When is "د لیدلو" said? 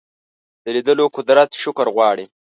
0.63-1.05